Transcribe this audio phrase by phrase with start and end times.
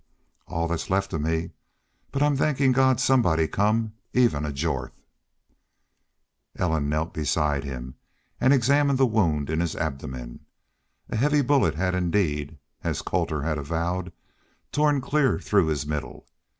[0.47, 1.51] "All thet's left of me.
[2.11, 4.99] But I'm thankin' God somebody come even a Jorth."
[6.55, 7.93] Ellen knelt beside him
[8.39, 10.39] and examined the wound in his abdomen.
[11.11, 14.11] A heavy bullet had indeed, as Colter had avowed,
[14.71, 16.25] torn clear through his middle.